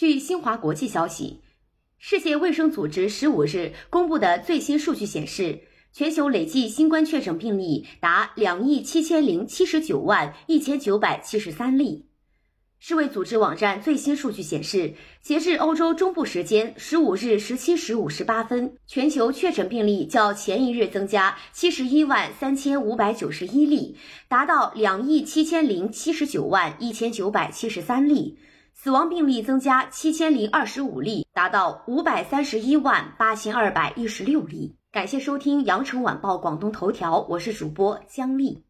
[0.00, 1.42] 据新华国际消息，
[1.98, 5.60] 世界卫生组织十五日公布的最新数据显示，
[5.92, 12.06] 全球累计新冠确诊病例达两亿七千零七十九万一千九百七十三例。
[12.78, 23.96] 世卫组织网站最新数据显示，截至欧洲中部时间十五日十七时五十八分，全球确诊病例较前一日增加七十一万三千五百九十一例，
[24.28, 28.38] 达到两亿七千零七十九万一千九百七十三例；
[28.82, 34.74] 死亡病例增加七千零二十五例，达到五百三十一万八千二百一十六例。
[34.90, 38.64] 感谢收听羊城晚报广东头条，我是主播姜丽。